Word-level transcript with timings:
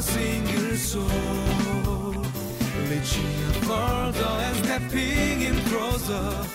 single 0.00 0.76
soul. 0.76 2.14
And 4.46 4.56
stepping 4.64 5.42
in 5.42 5.56
closer. 5.70 6.46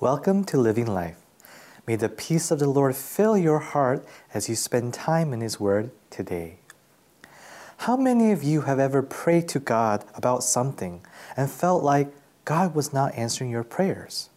Welcome 0.00 0.44
to 0.44 0.56
Living 0.56 0.86
Life. 0.86 1.16
May 1.86 1.96
the 1.96 2.08
peace 2.08 2.50
of 2.50 2.58
the 2.58 2.68
Lord 2.68 2.96
fill 2.96 3.36
your 3.36 3.58
heart 3.58 4.06
as 4.32 4.48
you 4.48 4.56
spend 4.56 4.94
time 4.94 5.32
in 5.32 5.40
His 5.40 5.58
Word 5.58 5.90
today. 6.10 6.58
How 7.88 7.96
many 7.96 8.32
of 8.32 8.42
you 8.42 8.60
have 8.68 8.78
ever 8.78 9.02
prayed 9.02 9.48
to 9.48 9.58
God 9.58 10.04
about 10.14 10.44
something 10.44 11.00
and 11.38 11.50
felt 11.50 11.82
like 11.82 12.12
God 12.44 12.74
was 12.74 12.92
not 12.92 13.14
answering 13.14 13.48
your 13.48 13.64
prayers? 13.64 14.28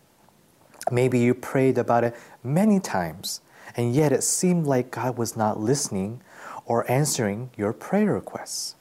Maybe 0.89 1.19
you 1.19 1.33
prayed 1.33 1.77
about 1.77 2.05
it 2.05 2.15
many 2.45 2.79
times, 2.79 3.41
and 3.75 3.93
yet 3.93 4.13
it 4.13 4.23
seemed 4.23 4.67
like 4.67 4.89
God 4.89 5.17
was 5.17 5.35
not 5.35 5.59
listening 5.59 6.21
or 6.65 6.89
answering 6.89 7.49
your 7.57 7.73
prayer 7.73 8.13
requests. 8.13 8.75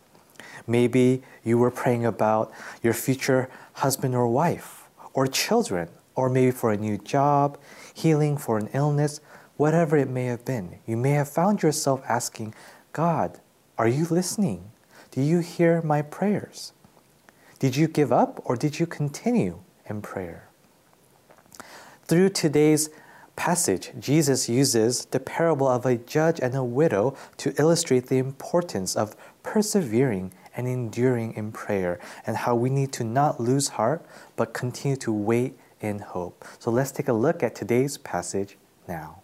Maybe 0.69 1.25
you 1.43 1.59
were 1.59 1.73
praying 1.73 2.07
about 2.07 2.53
your 2.81 2.95
future 2.95 3.51
husband 3.73 4.15
or 4.15 4.29
wife, 4.29 4.85
or 5.13 5.27
children, 5.27 5.89
or 6.15 6.29
maybe 6.29 6.53
for 6.53 6.71
a 6.71 6.77
new 6.77 6.97
job, 6.97 7.59
healing 7.93 8.37
for 8.37 8.57
an 8.57 8.69
illness, 8.73 9.21
whatever 9.57 9.97
it 9.97 10.09
may 10.09 10.27
have 10.27 10.45
been. 10.45 10.79
You 10.87 10.97
may 10.97 11.15
have 11.15 11.29
found 11.29 11.61
yourself 11.61 12.05
asking, 12.09 12.55
God, 12.93 13.41
are 13.81 13.89
you 13.89 14.05
listening? 14.11 14.73
Do 15.11 15.23
you 15.23 15.39
hear 15.39 15.81
my 15.81 16.03
prayers? 16.03 16.75
Did 17.59 17.77
you 17.77 17.89
give 17.89 18.13
up 18.13 18.39
or 18.45 18.55
did 18.55 18.79
you 18.79 18.87
continue 18.87 19.61
in 19.89 20.03
prayer? 20.03 20.51
Through 22.05 22.29
today's 22.29 22.91
passage, 23.37 23.93
Jesus 23.99 24.51
uses 24.51 25.07
the 25.07 25.19
parable 25.19 25.67
of 25.67 25.87
a 25.87 25.97
judge 25.97 26.41
and 26.41 26.55
a 26.55 26.63
widow 26.63 27.17
to 27.39 27.55
illustrate 27.59 28.09
the 28.09 28.19
importance 28.19 28.97
of 28.97 29.17
persevering 29.43 30.35
and 30.55 30.69
enduring 30.69 31.33
in 31.33 31.51
prayer 31.51 31.99
and 32.27 32.37
how 32.37 32.55
we 32.55 32.69
need 32.69 32.93
to 32.93 33.03
not 33.03 33.41
lose 33.41 33.69
heart 33.69 34.05
but 34.37 34.53
continue 34.53 34.99
to 34.99 35.11
wait 35.11 35.59
in 35.81 36.01
hope. 36.01 36.45
So 36.59 36.71
let's 36.71 36.93
take 36.93 37.09
a 37.09 37.15
look 37.15 37.43
at 37.43 37.55
today's 37.55 37.97
passage 37.97 38.59
now. 38.87 39.23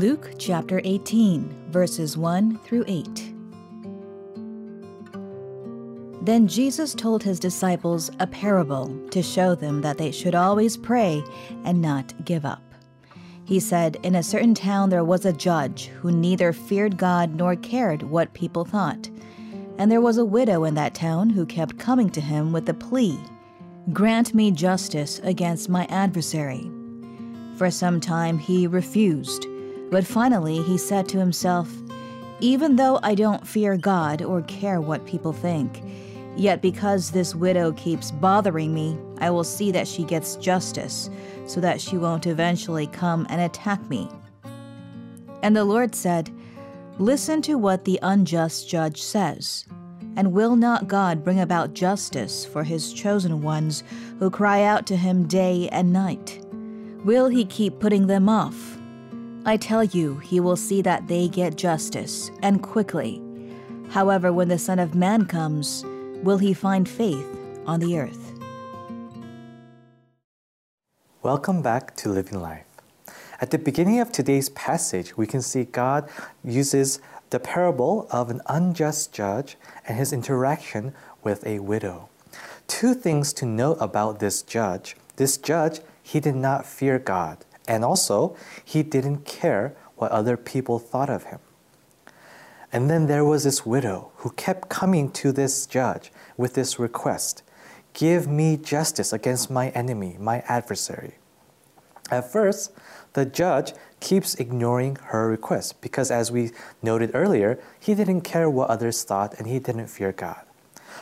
Luke 0.00 0.30
chapter 0.38 0.80
18, 0.82 1.66
verses 1.68 2.16
1 2.16 2.58
through 2.60 2.84
8. 2.88 3.34
Then 6.22 6.48
Jesus 6.48 6.94
told 6.94 7.22
his 7.22 7.38
disciples 7.38 8.10
a 8.18 8.26
parable 8.26 8.98
to 9.10 9.22
show 9.22 9.54
them 9.54 9.82
that 9.82 9.98
they 9.98 10.10
should 10.10 10.34
always 10.34 10.78
pray 10.78 11.22
and 11.66 11.82
not 11.82 12.14
give 12.24 12.46
up. 12.46 12.62
He 13.44 13.60
said, 13.60 13.98
In 14.02 14.14
a 14.14 14.22
certain 14.22 14.54
town 14.54 14.88
there 14.88 15.04
was 15.04 15.26
a 15.26 15.34
judge 15.34 15.88
who 15.88 16.10
neither 16.10 16.54
feared 16.54 16.96
God 16.96 17.34
nor 17.34 17.54
cared 17.54 18.02
what 18.02 18.32
people 18.32 18.64
thought. 18.64 19.10
And 19.76 19.92
there 19.92 20.00
was 20.00 20.16
a 20.16 20.24
widow 20.24 20.64
in 20.64 20.76
that 20.76 20.94
town 20.94 21.28
who 21.28 21.44
kept 21.44 21.78
coming 21.78 22.08
to 22.12 22.22
him 22.22 22.52
with 22.52 22.64
the 22.64 22.72
plea 22.72 23.20
Grant 23.92 24.32
me 24.32 24.50
justice 24.50 25.18
against 25.18 25.68
my 25.68 25.84
adversary. 25.90 26.70
For 27.58 27.70
some 27.70 28.00
time 28.00 28.38
he 28.38 28.66
refused, 28.66 29.46
but 29.90 30.06
finally 30.06 30.62
he 30.62 30.78
said 30.78 31.08
to 31.08 31.18
himself, 31.18 31.70
Even 32.40 32.76
though 32.76 33.00
I 33.02 33.14
don't 33.14 33.46
fear 33.46 33.76
God 33.76 34.22
or 34.22 34.42
care 34.42 34.80
what 34.80 35.04
people 35.06 35.32
think, 35.32 35.82
yet 36.36 36.62
because 36.62 37.10
this 37.10 37.34
widow 37.34 37.72
keeps 37.72 38.10
bothering 38.10 38.72
me, 38.72 38.96
I 39.18 39.30
will 39.30 39.44
see 39.44 39.72
that 39.72 39.88
she 39.88 40.04
gets 40.04 40.36
justice 40.36 41.10
so 41.46 41.60
that 41.60 41.80
she 41.80 41.98
won't 41.98 42.26
eventually 42.26 42.86
come 42.86 43.26
and 43.28 43.40
attack 43.40 43.82
me. 43.88 44.08
And 45.42 45.56
the 45.56 45.64
Lord 45.64 45.94
said, 45.94 46.30
Listen 46.98 47.40
to 47.42 47.56
what 47.56 47.84
the 47.84 47.98
unjust 48.02 48.68
judge 48.68 49.02
says. 49.02 49.64
And 50.16 50.32
will 50.32 50.56
not 50.56 50.88
God 50.88 51.24
bring 51.24 51.40
about 51.40 51.72
justice 51.72 52.44
for 52.44 52.64
his 52.64 52.92
chosen 52.92 53.42
ones 53.42 53.82
who 54.18 54.30
cry 54.30 54.62
out 54.64 54.86
to 54.86 54.96
him 54.96 55.26
day 55.26 55.68
and 55.72 55.92
night? 55.92 56.44
Will 57.04 57.28
he 57.28 57.44
keep 57.44 57.78
putting 57.78 58.06
them 58.06 58.28
off? 58.28 58.79
I 59.46 59.56
tell 59.56 59.82
you, 59.82 60.18
he 60.18 60.38
will 60.38 60.56
see 60.56 60.82
that 60.82 61.08
they 61.08 61.26
get 61.26 61.56
justice, 61.56 62.30
and 62.42 62.62
quickly. 62.62 63.22
However, 63.88 64.34
when 64.34 64.48
the 64.48 64.58
Son 64.58 64.78
of 64.78 64.94
Man 64.94 65.24
comes, 65.24 65.82
will 66.22 66.36
he 66.36 66.52
find 66.52 66.86
faith 66.86 67.26
on 67.66 67.80
the 67.80 67.98
earth? 67.98 68.34
Welcome 71.22 71.62
back 71.62 71.96
to 71.96 72.10
Living 72.10 72.38
Life. 72.38 72.66
At 73.40 73.50
the 73.50 73.58
beginning 73.58 73.98
of 74.00 74.12
today's 74.12 74.50
passage, 74.50 75.16
we 75.16 75.26
can 75.26 75.40
see 75.40 75.64
God 75.64 76.10
uses 76.44 77.00
the 77.30 77.40
parable 77.40 78.08
of 78.10 78.28
an 78.28 78.42
unjust 78.46 79.10
judge 79.10 79.56
and 79.88 79.96
his 79.96 80.12
interaction 80.12 80.92
with 81.24 81.46
a 81.46 81.60
widow. 81.60 82.10
Two 82.66 82.92
things 82.92 83.32
to 83.32 83.46
note 83.46 83.78
about 83.80 84.20
this 84.20 84.42
judge. 84.42 84.96
This 85.16 85.38
judge, 85.38 85.80
he 86.02 86.20
did 86.20 86.36
not 86.36 86.66
fear 86.66 86.98
God, 86.98 87.38
and 87.70 87.84
also 87.84 88.36
he 88.64 88.82
didn't 88.82 89.24
care 89.24 89.76
what 89.94 90.10
other 90.10 90.36
people 90.36 90.80
thought 90.80 91.08
of 91.08 91.24
him. 91.24 91.38
And 92.72 92.90
then 92.90 93.06
there 93.06 93.24
was 93.24 93.44
this 93.44 93.64
widow 93.64 94.10
who 94.16 94.30
kept 94.30 94.68
coming 94.68 95.12
to 95.12 95.30
this 95.30 95.66
judge 95.66 96.10
with 96.36 96.54
this 96.54 96.78
request 96.78 97.44
Give 97.92 98.28
me 98.28 98.56
justice 98.56 99.12
against 99.12 99.50
my 99.50 99.70
enemy, 99.70 100.16
my 100.18 100.40
adversary. 100.46 101.14
At 102.08 102.30
first, 102.30 102.72
the 103.14 103.24
judge 103.24 103.72
keeps 103.98 104.36
ignoring 104.36 104.96
her 105.10 105.28
request 105.28 105.80
because, 105.80 106.08
as 106.10 106.30
we 106.30 106.52
noted 106.82 107.10
earlier, 107.14 107.58
he 107.78 107.94
didn't 107.94 108.20
care 108.20 108.48
what 108.48 108.70
others 108.70 109.02
thought 109.02 109.34
and 109.38 109.48
he 109.48 109.58
didn't 109.58 109.88
fear 109.88 110.12
God. 110.12 110.42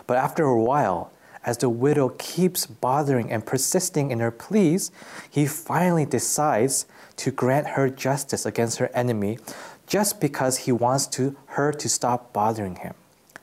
But 0.07 0.17
after 0.17 0.45
a 0.45 0.63
while, 0.63 1.13
as 1.49 1.57
the 1.57 1.71
widow 1.71 2.11
keeps 2.19 2.67
bothering 2.67 3.33
and 3.33 3.47
persisting 3.47 4.11
in 4.11 4.21
her 4.21 4.31
pleas, 4.31 4.91
he 5.31 5.47
finally 5.47 6.05
decides 6.05 6.85
to 7.17 7.31
grant 7.31 7.69
her 7.69 7.89
justice 7.89 8.45
against 8.45 8.77
her 8.77 8.91
enemy 8.93 9.39
just 9.87 10.21
because 10.21 10.59
he 10.59 10.73
wants 10.73 11.07
to, 11.07 11.35
her 11.47 11.73
to 11.73 11.89
stop 11.89 12.35
bothering 12.35 12.77
him. 12.77 12.93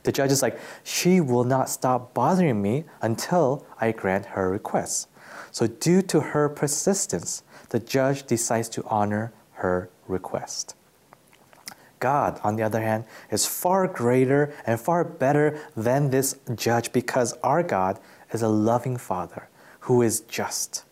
The 0.03 0.11
judge 0.11 0.31
is 0.31 0.43
like, 0.43 0.59
she 0.83 1.19
will 1.19 1.45
not 1.45 1.67
stop 1.67 2.13
bothering 2.13 2.61
me 2.61 2.83
until 3.01 3.65
I 3.81 3.91
grant 3.91 4.27
her 4.37 4.51
request. 4.51 5.07
So, 5.51 5.65
due 5.65 6.03
to 6.03 6.19
her 6.19 6.47
persistence, 6.47 7.41
the 7.69 7.79
judge 7.79 8.27
decides 8.27 8.69
to 8.69 8.83
honor 8.83 9.33
her 9.53 9.89
request. 10.07 10.75
God, 12.05 12.39
on 12.43 12.55
the 12.55 12.61
other 12.61 12.81
hand, 12.81 13.05
is 13.31 13.47
far 13.47 13.87
greater 13.87 14.53
and 14.63 14.79
far 14.79 15.03
better 15.03 15.59
than 15.75 16.11
this 16.11 16.35
judge 16.53 16.91
because 16.91 17.33
our 17.41 17.63
God 17.63 17.99
is 18.31 18.43
a 18.43 18.47
loving 18.47 18.95
Father 18.95 19.49
who 19.87 20.03
is 20.03 20.19
just. 20.19 20.83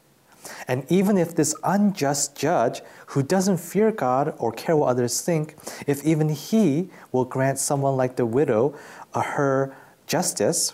And 0.67 0.85
even 0.89 1.19
if 1.19 1.35
this 1.35 1.53
unjust 1.63 2.35
judge, 2.35 2.81
who 3.13 3.21
doesn't 3.21 3.57
fear 3.57 3.91
God 3.91 4.33
or 4.39 4.51
care 4.51 4.75
what 4.75 4.87
others 4.87 5.21
think, 5.21 5.55
if 5.85 6.03
even 6.03 6.29
he 6.29 6.89
will 7.11 7.25
grant 7.25 7.59
someone 7.59 7.95
like 7.95 8.15
the 8.15 8.25
widow 8.25 8.73
her 9.13 9.75
justice, 10.07 10.73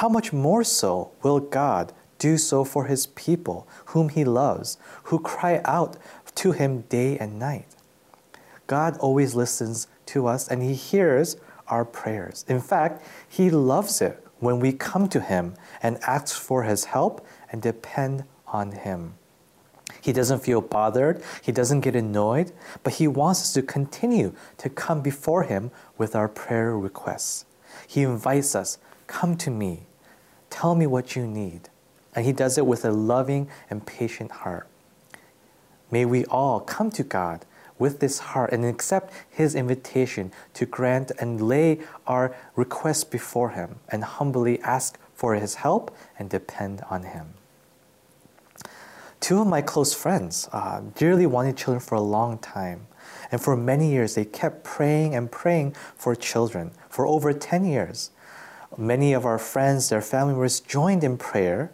how 0.00 0.08
much 0.08 0.32
more 0.32 0.64
so 0.64 1.12
will 1.22 1.38
God 1.38 1.92
do 2.18 2.36
so 2.38 2.64
for 2.64 2.86
his 2.86 3.06
people, 3.06 3.68
whom 3.94 4.08
he 4.08 4.24
loves, 4.24 4.78
who 5.04 5.20
cry 5.20 5.60
out 5.64 5.96
to 6.34 6.50
him 6.50 6.80
day 6.88 7.16
and 7.18 7.38
night? 7.38 7.75
God 8.66 8.96
always 8.98 9.34
listens 9.34 9.88
to 10.06 10.26
us 10.26 10.48
and 10.48 10.62
he 10.62 10.74
hears 10.74 11.36
our 11.68 11.84
prayers. 11.84 12.44
In 12.48 12.60
fact, 12.60 13.04
he 13.28 13.50
loves 13.50 14.00
it 14.00 14.24
when 14.38 14.60
we 14.60 14.72
come 14.72 15.08
to 15.08 15.20
him 15.20 15.54
and 15.82 15.98
ask 16.02 16.36
for 16.36 16.64
his 16.64 16.84
help 16.84 17.26
and 17.50 17.62
depend 17.62 18.24
on 18.46 18.72
him. 18.72 19.14
He 20.00 20.12
doesn't 20.12 20.44
feel 20.44 20.60
bothered, 20.60 21.22
he 21.42 21.52
doesn't 21.52 21.80
get 21.80 21.96
annoyed, 21.96 22.52
but 22.82 22.94
he 22.94 23.08
wants 23.08 23.40
us 23.42 23.52
to 23.54 23.62
continue 23.62 24.32
to 24.58 24.68
come 24.68 25.00
before 25.00 25.44
him 25.44 25.70
with 25.98 26.14
our 26.14 26.28
prayer 26.28 26.76
requests. 26.76 27.44
He 27.86 28.02
invites 28.02 28.54
us, 28.54 28.78
Come 29.06 29.36
to 29.38 29.50
me, 29.50 29.86
tell 30.50 30.74
me 30.74 30.86
what 30.86 31.16
you 31.16 31.26
need. 31.26 31.68
And 32.14 32.24
He 32.24 32.32
does 32.32 32.58
it 32.58 32.66
with 32.66 32.84
a 32.84 32.90
loving 32.90 33.48
and 33.68 33.86
patient 33.86 34.30
heart. 34.32 34.66
May 35.90 36.04
we 36.04 36.24
all 36.24 36.60
come 36.60 36.90
to 36.92 37.04
God 37.04 37.44
with 37.78 38.00
this 38.00 38.18
heart 38.18 38.52
and 38.52 38.64
accept 38.64 39.12
His 39.28 39.54
invitation 39.54 40.32
to 40.54 40.66
grant 40.66 41.12
and 41.18 41.40
lay 41.40 41.80
our 42.06 42.34
requests 42.54 43.04
before 43.04 43.50
Him 43.50 43.80
and 43.88 44.04
humbly 44.04 44.60
ask 44.60 44.98
for 45.14 45.34
His 45.34 45.56
help 45.56 45.96
and 46.18 46.30
depend 46.30 46.82
on 46.90 47.04
Him. 47.04 47.34
Two 49.20 49.40
of 49.40 49.46
my 49.46 49.62
close 49.62 49.94
friends 49.94 50.48
uh, 50.52 50.82
dearly 50.94 51.26
wanted 51.26 51.56
children 51.56 51.80
for 51.80 51.94
a 51.94 52.00
long 52.00 52.38
time. 52.38 52.86
And 53.32 53.40
for 53.40 53.56
many 53.56 53.90
years, 53.90 54.14
they 54.14 54.24
kept 54.24 54.62
praying 54.62 55.14
and 55.14 55.30
praying 55.30 55.74
for 55.96 56.14
children 56.14 56.72
for 56.88 57.06
over 57.06 57.32
10 57.32 57.64
years. 57.64 58.10
Many 58.76 59.12
of 59.12 59.24
our 59.24 59.38
friends, 59.38 59.88
their 59.88 60.02
family 60.02 60.34
members 60.34 60.60
joined 60.60 61.02
in 61.02 61.16
prayer, 61.16 61.72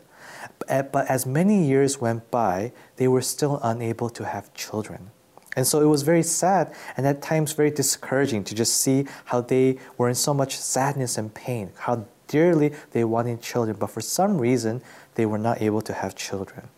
but 0.69 1.07
as 1.09 1.27
many 1.27 1.67
years 1.67 2.01
went 2.01 2.31
by, 2.31 2.73
they 2.97 3.09
were 3.09 3.23
still 3.23 3.59
unable 3.63 4.09
to 4.11 4.25
have 4.25 4.55
children. 4.55 5.11
And 5.55 5.67
so 5.67 5.83
it 5.83 5.87
was 5.87 6.03
very 6.03 6.23
sad 6.23 6.75
and 6.97 7.07
at 7.07 7.21
times 7.21 7.53
very 7.53 7.71
discouraging 7.71 8.45
to 8.45 8.55
just 8.55 8.75
see 8.79 9.07
how 9.27 9.43
they 9.43 9.79
were 9.99 10.09
in 10.09 10.15
so 10.15 10.33
much 10.33 10.57
sadness 10.57 11.19
and 11.19 11.33
pain, 11.35 11.73
how 11.77 12.07
dearly 12.27 12.73
they 12.93 13.05
wanted 13.05 13.43
children, 13.43 13.77
but 13.79 13.91
for 13.91 14.01
some 14.01 14.39
reason 14.39 14.83
they 15.15 15.27
were 15.27 15.39
not 15.39 15.61
able 15.61 15.83
to 15.83 15.93
have 15.93 16.15
children. 16.15 16.69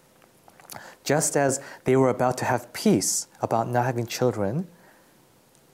Just 1.04 1.36
as 1.36 1.60
they 1.84 1.96
were 1.96 2.08
about 2.08 2.36
to 2.38 2.44
have 2.44 2.72
peace 2.72 3.28
about 3.40 3.68
not 3.68 3.84
having 3.84 4.06
children, 4.06 4.66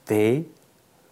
they 0.07 0.45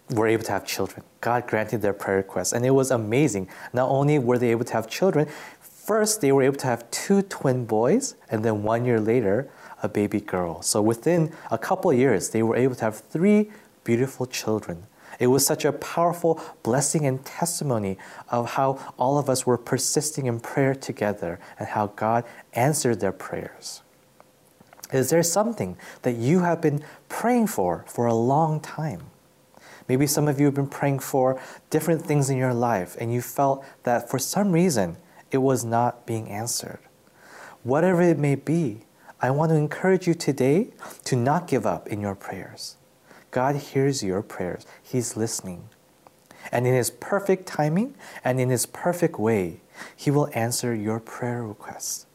were 0.09 0.27
able 0.27 0.43
to 0.43 0.51
have 0.51 0.65
children. 0.65 1.03
God 1.21 1.47
granted 1.47 1.81
their 1.81 1.93
prayer 1.93 2.17
request, 2.17 2.53
and 2.53 2.65
it 2.65 2.71
was 2.71 2.91
amazing. 2.91 3.47
Not 3.73 3.89
only 3.89 4.19
were 4.19 4.37
they 4.37 4.51
able 4.51 4.65
to 4.65 4.73
have 4.73 4.87
children, 4.89 5.27
first 5.61 6.21
they 6.21 6.31
were 6.31 6.43
able 6.43 6.57
to 6.57 6.67
have 6.67 6.89
two 6.91 7.21
twin 7.23 7.65
boys, 7.65 8.15
and 8.29 8.43
then 8.43 8.61
one 8.63 8.85
year 8.85 8.99
later, 8.99 9.49
a 9.81 9.89
baby 9.89 10.19
girl. 10.19 10.61
So 10.61 10.81
within 10.81 11.33
a 11.51 11.57
couple 11.57 11.91
years, 11.93 12.29
they 12.29 12.43
were 12.43 12.55
able 12.55 12.75
to 12.75 12.85
have 12.85 12.99
three 12.99 13.51
beautiful 13.83 14.25
children. 14.25 14.85
It 15.19 15.27
was 15.27 15.45
such 15.45 15.65
a 15.65 15.73
powerful 15.73 16.41
blessing 16.63 17.05
and 17.05 17.23
testimony 17.25 17.97
of 18.29 18.51
how 18.51 18.93
all 18.97 19.17
of 19.17 19.29
us 19.29 19.45
were 19.45 19.57
persisting 19.57 20.27
in 20.27 20.39
prayer 20.39 20.73
together 20.73 21.39
and 21.57 21.67
how 21.67 21.87
God 21.87 22.23
answered 22.53 22.99
their 22.99 23.11
prayers. 23.11 23.81
Is 24.91 25.09
there 25.09 25.23
something 25.23 25.77
that 26.01 26.15
you 26.15 26.39
have 26.39 26.61
been 26.61 26.83
praying 27.09 27.47
for 27.47 27.83
for 27.87 28.05
a 28.05 28.13
long 28.13 28.59
time? 28.59 29.01
Maybe 29.87 30.07
some 30.07 30.27
of 30.27 30.39
you 30.39 30.45
have 30.45 30.55
been 30.55 30.67
praying 30.67 30.99
for 30.99 31.41
different 31.69 32.03
things 32.03 32.29
in 32.29 32.37
your 32.37 32.53
life 32.53 32.95
and 32.99 33.11
you 33.11 33.21
felt 33.21 33.65
that 33.83 34.09
for 34.09 34.19
some 34.19 34.51
reason 34.51 34.97
it 35.31 35.39
was 35.39 35.65
not 35.65 36.05
being 36.05 36.29
answered. 36.29 36.79
Whatever 37.63 38.01
it 38.01 38.17
may 38.17 38.35
be, 38.35 38.85
I 39.21 39.31
want 39.31 39.49
to 39.49 39.55
encourage 39.55 40.07
you 40.07 40.13
today 40.13 40.69
to 41.03 41.15
not 41.15 41.47
give 41.47 41.65
up 41.65 41.87
in 41.87 41.99
your 41.99 42.15
prayers. 42.15 42.77
God 43.31 43.57
hears 43.57 44.01
your 44.01 44.21
prayers, 44.21 44.65
He's 44.81 45.17
listening. 45.17 45.67
And 46.53 46.65
in 46.65 46.73
His 46.73 46.89
perfect 46.89 47.45
timing 47.45 47.95
and 48.23 48.39
in 48.39 48.49
His 48.49 48.65
perfect 48.65 49.19
way, 49.19 49.59
He 49.93 50.09
will 50.09 50.29
answer 50.33 50.73
your 50.73 51.01
prayer 51.01 51.43
requests. 51.43 52.05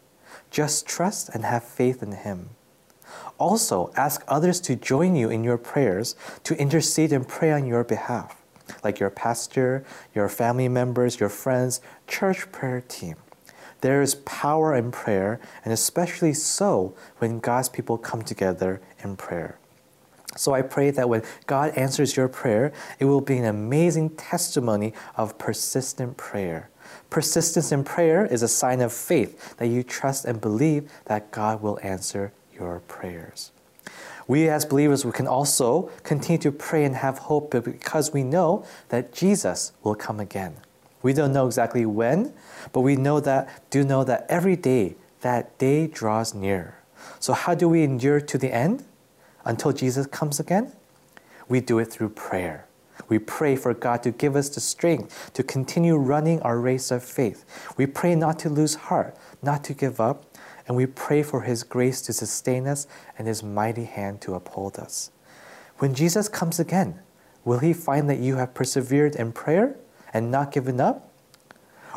Just 0.50 0.86
trust 0.86 1.28
and 1.28 1.44
have 1.44 1.62
faith 1.62 2.02
in 2.02 2.12
Him. 2.12 2.50
Also, 3.38 3.92
ask 3.96 4.24
others 4.26 4.58
to 4.62 4.74
join 4.74 5.14
you 5.14 5.28
in 5.28 5.44
your 5.44 5.58
prayers 5.58 6.16
to 6.44 6.56
intercede 6.56 7.12
and 7.12 7.28
pray 7.28 7.52
on 7.52 7.66
your 7.66 7.84
behalf, 7.84 8.42
like 8.82 8.98
your 8.98 9.10
pastor, 9.10 9.84
your 10.14 10.30
family 10.30 10.68
members, 10.68 11.20
your 11.20 11.28
friends, 11.28 11.82
church 12.08 12.50
prayer 12.50 12.80
team. 12.80 13.16
There 13.80 14.02
is 14.02 14.14
power 14.16 14.74
in 14.74 14.90
prayer, 14.90 15.40
and 15.64 15.72
especially 15.72 16.32
so 16.34 16.94
when 17.18 17.40
God's 17.40 17.68
people 17.68 17.98
come 17.98 18.22
together 18.22 18.80
in 19.02 19.16
prayer. 19.16 19.58
So 20.36 20.52
I 20.52 20.62
pray 20.62 20.90
that 20.90 21.08
when 21.08 21.22
God 21.46 21.72
answers 21.76 22.16
your 22.16 22.28
prayer, 22.28 22.72
it 22.98 23.04
will 23.04 23.20
be 23.20 23.36
an 23.36 23.44
amazing 23.44 24.10
testimony 24.10 24.92
of 25.16 25.38
persistent 25.38 26.16
prayer. 26.16 26.70
Persistence 27.10 27.70
in 27.70 27.84
prayer 27.84 28.26
is 28.26 28.42
a 28.42 28.48
sign 28.48 28.80
of 28.80 28.92
faith 28.92 29.56
that 29.58 29.66
you 29.66 29.82
trust 29.82 30.24
and 30.24 30.40
believe 30.40 30.90
that 31.04 31.30
God 31.30 31.62
will 31.62 31.78
answer 31.82 32.32
your 32.52 32.80
prayers. 32.80 33.52
We 34.26 34.48
as 34.48 34.64
believers, 34.64 35.04
we 35.04 35.12
can 35.12 35.26
also 35.26 35.90
continue 36.02 36.40
to 36.42 36.52
pray 36.52 36.84
and 36.84 36.96
have 36.96 37.18
hope 37.18 37.50
because 37.50 38.12
we 38.12 38.24
know 38.24 38.64
that 38.88 39.12
Jesus 39.12 39.72
will 39.82 39.94
come 39.94 40.18
again. 40.18 40.56
We 41.04 41.12
don't 41.12 41.34
know 41.34 41.46
exactly 41.46 41.84
when, 41.84 42.32
but 42.72 42.80
we 42.80 42.96
know 42.96 43.20
that, 43.20 43.70
do 43.70 43.84
know 43.84 44.04
that 44.04 44.24
every 44.30 44.56
day 44.56 44.96
that 45.20 45.58
day 45.58 45.86
draws 45.86 46.32
near. 46.34 46.78
So 47.20 47.34
how 47.34 47.54
do 47.54 47.68
we 47.68 47.82
endure 47.82 48.22
to 48.22 48.38
the 48.38 48.52
end 48.52 48.84
until 49.44 49.72
Jesus 49.72 50.06
comes 50.06 50.40
again? 50.40 50.72
We 51.46 51.60
do 51.60 51.78
it 51.78 51.92
through 51.92 52.10
prayer. 52.10 52.66
We 53.08 53.18
pray 53.18 53.54
for 53.54 53.74
God 53.74 54.02
to 54.04 54.12
give 54.12 54.34
us 54.34 54.48
the 54.48 54.60
strength 54.60 55.30
to 55.34 55.42
continue 55.42 55.96
running 55.96 56.40
our 56.40 56.58
race 56.58 56.90
of 56.90 57.04
faith. 57.04 57.44
We 57.76 57.84
pray 57.84 58.14
not 58.14 58.38
to 58.40 58.48
lose 58.48 58.74
heart, 58.74 59.14
not 59.42 59.62
to 59.64 59.74
give 59.74 60.00
up, 60.00 60.24
and 60.66 60.74
we 60.74 60.86
pray 60.86 61.22
for 61.22 61.42
His 61.42 61.64
grace 61.64 62.00
to 62.02 62.14
sustain 62.14 62.66
us 62.66 62.86
and 63.18 63.28
His 63.28 63.42
mighty 63.42 63.84
hand 63.84 64.22
to 64.22 64.34
uphold 64.34 64.78
us. 64.78 65.10
When 65.78 65.94
Jesus 65.94 66.30
comes 66.30 66.58
again, 66.58 67.00
will 67.44 67.58
He 67.58 67.74
find 67.74 68.08
that 68.08 68.20
you 68.20 68.36
have 68.36 68.54
persevered 68.54 69.16
in 69.16 69.32
prayer 69.32 69.76
and 70.14 70.30
not 70.30 70.52
given 70.52 70.80
up? 70.80 71.10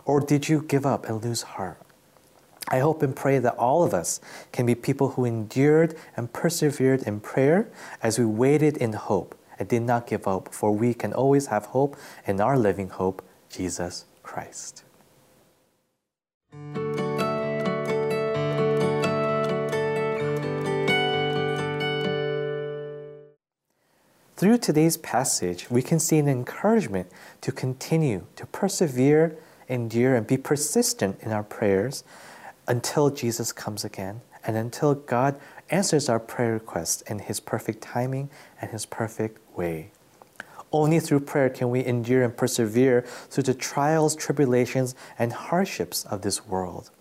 Or 0.03 0.19
did 0.19 0.49
you 0.49 0.63
give 0.63 0.85
up 0.85 1.07
and 1.07 1.23
lose 1.23 1.43
heart? 1.43 1.79
I 2.69 2.79
hope 2.79 3.01
and 3.01 3.15
pray 3.15 3.39
that 3.39 3.55
all 3.55 3.83
of 3.83 3.93
us 3.93 4.19
can 4.51 4.65
be 4.65 4.75
people 4.75 5.09
who 5.09 5.23
endured 5.23 5.95
and 6.17 6.31
persevered 6.33 7.03
in 7.03 7.21
prayer 7.21 7.69
as 8.03 8.19
we 8.19 8.25
waited 8.25 8.75
in 8.77 8.91
hope 8.93 9.39
and 9.57 9.69
did 9.69 9.83
not 9.83 10.05
give 10.05 10.27
up, 10.27 10.53
for 10.53 10.71
we 10.71 10.93
can 10.93 11.13
always 11.13 11.47
have 11.47 11.67
hope 11.67 11.95
in 12.25 12.41
our 12.41 12.57
living 12.57 12.89
hope, 12.89 13.23
Jesus 13.49 14.05
Christ. 14.21 14.83
Through 24.37 24.59
today's 24.59 24.97
passage, 24.97 25.67
we 25.71 25.81
can 25.81 25.99
see 25.99 26.19
an 26.19 26.27
encouragement 26.27 27.09
to 27.41 27.51
continue 27.51 28.27
to 28.35 28.45
persevere, 28.45 29.35
endure, 29.67 30.13
and 30.13 30.27
be 30.27 30.37
persistent 30.37 31.19
in 31.21 31.31
our 31.31 31.41
prayers 31.41 32.03
until 32.67 33.09
Jesus 33.09 33.51
comes 33.51 33.83
again 33.83 34.21
and 34.45 34.55
until 34.55 34.93
God 34.93 35.39
answers 35.71 36.07
our 36.07 36.19
prayer 36.19 36.53
requests 36.53 37.01
in 37.01 37.17
His 37.17 37.39
perfect 37.39 37.81
timing 37.81 38.29
and 38.61 38.69
His 38.69 38.85
perfect 38.85 39.39
way. 39.57 39.89
Only 40.71 40.99
through 40.99 41.21
prayer 41.21 41.49
can 41.49 41.71
we 41.71 41.83
endure 41.83 42.21
and 42.21 42.37
persevere 42.37 43.01
through 43.01 43.45
the 43.45 43.55
trials, 43.55 44.15
tribulations, 44.15 44.93
and 45.17 45.33
hardships 45.33 46.05
of 46.05 46.21
this 46.21 46.45
world. 46.45 46.91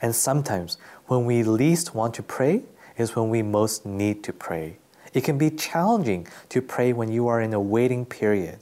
And 0.00 0.14
sometimes, 0.14 0.78
when 1.08 1.24
we 1.24 1.42
least 1.42 1.92
want 1.92 2.14
to 2.14 2.22
pray, 2.22 2.62
is 2.96 3.16
when 3.16 3.30
we 3.30 3.42
most 3.42 3.84
need 3.84 4.22
to 4.22 4.32
pray. 4.32 4.76
It 5.14 5.22
can 5.22 5.38
be 5.38 5.50
challenging 5.50 6.26
to 6.50 6.60
pray 6.60 6.92
when 6.92 7.10
you 7.10 7.28
are 7.28 7.40
in 7.40 7.54
a 7.54 7.60
waiting 7.60 8.04
period. 8.04 8.58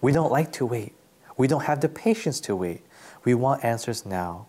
We 0.00 0.12
don't 0.12 0.32
like 0.32 0.52
to 0.52 0.66
wait. 0.66 0.94
We 1.36 1.48
don't 1.48 1.64
have 1.64 1.80
the 1.80 1.88
patience 1.88 2.40
to 2.42 2.56
wait. 2.56 2.82
We 3.24 3.34
want 3.34 3.64
answers 3.64 4.06
now. 4.06 4.46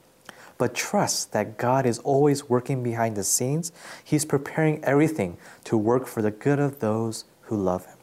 But 0.60 0.76
trust 0.76 1.34
that 1.34 1.58
God 1.58 1.86
is 1.86 2.00
always 2.00 2.50
working 2.50 2.84
behind 2.84 3.16
the 3.16 3.24
scenes. 3.24 3.72
He's 4.04 4.26
preparing 4.26 4.84
everything 4.86 5.38
to 5.66 5.76
work 5.76 6.06
for 6.06 6.22
the 6.22 6.32
good 6.32 6.60
of 6.60 6.80
those 6.80 7.26
who 7.42 7.58
love 7.58 7.88
Him. 7.88 7.98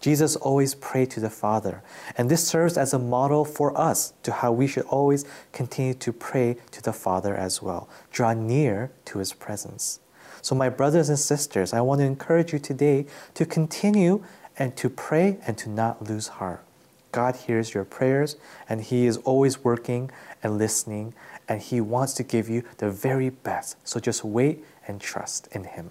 Jesus 0.00 0.36
always 0.36 0.76
prayed 0.76 1.10
to 1.10 1.20
the 1.20 1.30
Father, 1.30 1.82
and 2.16 2.30
this 2.30 2.46
serves 2.46 2.78
as 2.78 2.94
a 2.94 3.00
model 3.00 3.44
for 3.44 3.76
us 3.76 4.12
to 4.22 4.30
how 4.30 4.52
we 4.52 4.68
should 4.68 4.84
always 4.84 5.24
continue 5.52 5.94
to 5.94 6.12
pray 6.12 6.56
to 6.70 6.80
the 6.80 6.92
Father 6.92 7.34
as 7.34 7.60
well. 7.60 7.88
Draw 8.12 8.34
near 8.34 8.92
to 9.06 9.18
His 9.18 9.32
presence. 9.32 9.98
So, 10.42 10.54
my 10.54 10.68
brothers 10.68 11.08
and 11.08 11.18
sisters, 11.18 11.72
I 11.72 11.80
want 11.80 12.00
to 12.00 12.04
encourage 12.04 12.52
you 12.52 12.58
today 12.58 13.06
to 13.34 13.44
continue 13.44 14.24
and 14.58 14.76
to 14.76 14.90
pray 14.90 15.38
and 15.46 15.56
to 15.58 15.68
not 15.68 16.08
lose 16.08 16.28
heart. 16.28 16.64
God 17.12 17.36
hears 17.36 17.74
your 17.74 17.84
prayers, 17.84 18.36
and 18.68 18.82
He 18.82 19.06
is 19.06 19.16
always 19.18 19.64
working 19.64 20.10
and 20.42 20.58
listening, 20.58 21.14
and 21.48 21.62
He 21.62 21.80
wants 21.80 22.12
to 22.14 22.22
give 22.22 22.48
you 22.48 22.62
the 22.78 22.90
very 22.90 23.30
best. 23.30 23.76
So 23.86 23.98
just 23.98 24.24
wait 24.24 24.64
and 24.86 25.00
trust 25.00 25.48
in 25.52 25.64
Him. 25.64 25.90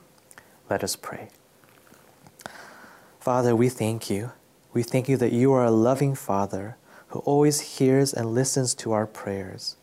Let 0.70 0.84
us 0.84 0.96
pray. 0.96 1.30
Father, 3.20 3.56
we 3.56 3.70
thank 3.70 4.10
you. 4.10 4.32
We 4.74 4.84
thank 4.84 5.10
you 5.10 5.18
that 5.18 5.32
you 5.32 5.52
are 5.54 5.66
a 5.66 5.72
loving 5.72 6.14
Father 6.14 6.78
who 7.10 7.20
always 7.20 7.78
hears 7.78 8.14
and 8.14 8.34
listens 8.34 8.76
to 8.76 8.92
our 8.92 9.08
prayers. 9.08 9.76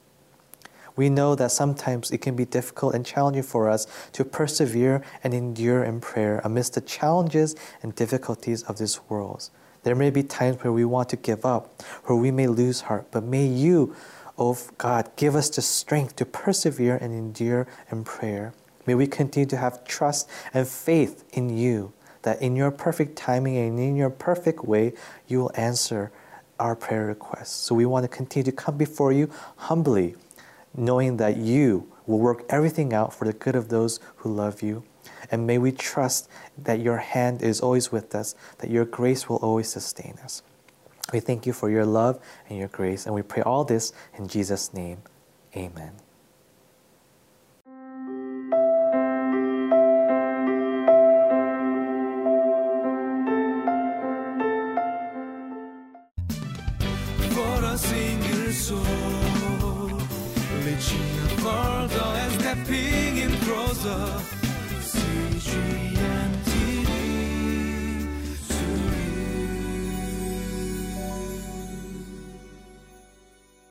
We 0.96 1.10
know 1.10 1.34
that 1.34 1.50
sometimes 1.50 2.10
it 2.10 2.18
can 2.18 2.36
be 2.36 2.44
difficult 2.44 2.94
and 2.94 3.04
challenging 3.04 3.42
for 3.42 3.68
us 3.68 3.86
to 4.12 4.24
persevere 4.24 5.02
and 5.24 5.34
endure 5.34 5.82
in 5.82 6.00
prayer 6.00 6.40
amidst 6.44 6.74
the 6.74 6.80
challenges 6.80 7.56
and 7.82 7.94
difficulties 7.94 8.62
of 8.62 8.78
this 8.78 9.00
world. 9.08 9.50
There 9.82 9.94
may 9.94 10.10
be 10.10 10.22
times 10.22 10.62
where 10.62 10.72
we 10.72 10.84
want 10.84 11.08
to 11.10 11.16
give 11.16 11.44
up, 11.44 11.82
where 12.04 12.16
we 12.16 12.30
may 12.30 12.46
lose 12.46 12.82
heart, 12.82 13.08
but 13.10 13.24
may 13.24 13.44
you, 13.46 13.94
oh 14.38 14.56
God, 14.78 15.10
give 15.16 15.34
us 15.34 15.50
the 15.50 15.62
strength 15.62 16.16
to 16.16 16.24
persevere 16.24 16.96
and 16.96 17.12
endure 17.12 17.66
in 17.90 18.04
prayer. 18.04 18.54
May 18.86 18.94
we 18.94 19.06
continue 19.06 19.48
to 19.48 19.56
have 19.56 19.84
trust 19.84 20.28
and 20.52 20.66
faith 20.66 21.24
in 21.32 21.56
you, 21.56 21.92
that 22.22 22.40
in 22.40 22.56
your 22.56 22.70
perfect 22.70 23.16
timing 23.16 23.56
and 23.56 23.78
in 23.78 23.96
your 23.96 24.10
perfect 24.10 24.64
way, 24.64 24.94
you 25.26 25.40
will 25.40 25.52
answer 25.54 26.12
our 26.58 26.76
prayer 26.76 27.06
requests. 27.06 27.50
So 27.50 27.74
we 27.74 27.84
want 27.84 28.04
to 28.04 28.08
continue 28.08 28.44
to 28.44 28.52
come 28.52 28.78
before 28.78 29.12
you 29.12 29.28
humbly 29.56 30.14
knowing 30.74 31.16
that 31.18 31.36
you 31.36 31.90
will 32.06 32.18
work 32.18 32.44
everything 32.48 32.92
out 32.92 33.14
for 33.14 33.24
the 33.24 33.32
good 33.32 33.56
of 33.56 33.68
those 33.68 34.00
who 34.16 34.32
love 34.32 34.62
you. 34.62 34.84
And 35.30 35.46
may 35.46 35.58
we 35.58 35.72
trust 35.72 36.28
that 36.58 36.80
your 36.80 36.98
hand 36.98 37.42
is 37.42 37.60
always 37.60 37.90
with 37.90 38.14
us, 38.14 38.34
that 38.58 38.70
your 38.70 38.84
grace 38.84 39.28
will 39.28 39.36
always 39.36 39.68
sustain 39.68 40.18
us. 40.22 40.42
We 41.12 41.20
thank 41.20 41.46
you 41.46 41.52
for 41.52 41.70
your 41.70 41.84
love 41.86 42.18
and 42.48 42.58
your 42.58 42.68
grace, 42.68 43.06
and 43.06 43.14
we 43.14 43.22
pray 43.22 43.42
all 43.42 43.64
this 43.64 43.92
in 44.16 44.26
Jesus' 44.28 44.72
name. 44.72 44.98
Amen. 45.56 45.92
For 57.30 57.64
a 57.64 57.78
single 57.78 58.52
soul, 58.52 59.03
reaching 60.74 60.98
further 61.38 62.04
and 62.22 62.32
stepping 62.40 63.16
in. 63.18 63.30
CGN. 64.80 65.93